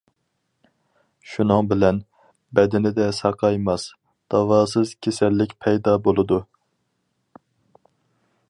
شۇنىڭ 1.33 1.67
بىلەن، 1.73 1.99
بەدىنىدە 2.59 3.11
ساقايماس، 3.17 3.87
داۋاسىز 4.35 4.97
كېسەللىك 5.07 5.57
پەيدا 5.67 5.97
بولىدۇ. 6.09 6.45